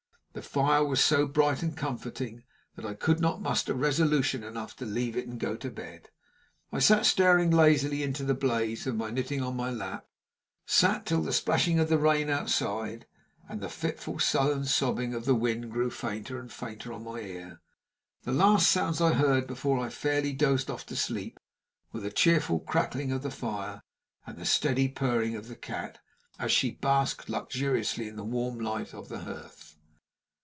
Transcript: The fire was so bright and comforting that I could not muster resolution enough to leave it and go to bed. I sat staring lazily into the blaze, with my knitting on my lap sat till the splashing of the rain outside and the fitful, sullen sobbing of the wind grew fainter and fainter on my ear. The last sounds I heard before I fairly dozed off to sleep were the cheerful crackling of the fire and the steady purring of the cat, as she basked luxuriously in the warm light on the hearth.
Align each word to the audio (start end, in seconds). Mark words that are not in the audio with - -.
The 0.33 0.41
fire 0.41 0.85
was 0.85 1.03
so 1.03 1.27
bright 1.27 1.61
and 1.61 1.75
comforting 1.75 2.45
that 2.77 2.85
I 2.85 2.93
could 2.93 3.19
not 3.19 3.41
muster 3.41 3.73
resolution 3.73 4.45
enough 4.45 4.77
to 4.77 4.85
leave 4.85 5.17
it 5.17 5.27
and 5.27 5.37
go 5.37 5.57
to 5.57 5.69
bed. 5.69 6.09
I 6.71 6.79
sat 6.79 7.05
staring 7.05 7.51
lazily 7.51 8.01
into 8.01 8.23
the 8.23 8.33
blaze, 8.33 8.85
with 8.85 8.95
my 8.95 9.11
knitting 9.11 9.41
on 9.41 9.57
my 9.57 9.69
lap 9.71 10.07
sat 10.65 11.05
till 11.05 11.21
the 11.21 11.33
splashing 11.33 11.79
of 11.79 11.89
the 11.89 11.97
rain 11.97 12.29
outside 12.29 13.07
and 13.49 13.59
the 13.59 13.67
fitful, 13.67 14.19
sullen 14.19 14.63
sobbing 14.63 15.13
of 15.13 15.25
the 15.25 15.35
wind 15.35 15.69
grew 15.69 15.89
fainter 15.89 16.39
and 16.39 16.49
fainter 16.49 16.93
on 16.93 17.03
my 17.03 17.19
ear. 17.19 17.59
The 18.23 18.31
last 18.31 18.71
sounds 18.71 19.01
I 19.01 19.11
heard 19.11 19.45
before 19.47 19.79
I 19.79 19.89
fairly 19.89 20.31
dozed 20.31 20.71
off 20.71 20.85
to 20.85 20.95
sleep 20.95 21.41
were 21.91 21.99
the 21.99 22.09
cheerful 22.09 22.61
crackling 22.61 23.11
of 23.11 23.21
the 23.21 23.31
fire 23.31 23.81
and 24.25 24.37
the 24.37 24.45
steady 24.45 24.87
purring 24.87 25.35
of 25.35 25.49
the 25.49 25.57
cat, 25.57 25.99
as 26.39 26.53
she 26.53 26.71
basked 26.71 27.27
luxuriously 27.27 28.07
in 28.07 28.15
the 28.15 28.23
warm 28.23 28.57
light 28.61 28.93
on 28.93 29.09
the 29.09 29.19
hearth. 29.19 29.67